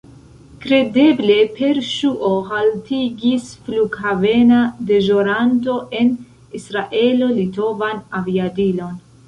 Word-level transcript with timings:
Kredeble 0.61 1.35
per 1.59 1.79
ŝuo 1.89 2.31
haltigis 2.53 3.45
flughavena 3.67 4.63
deĵoranto 4.89 5.79
en 6.01 6.13
Israelo 6.63 7.33
litovan 7.39 8.05
aviadilon. 8.25 9.01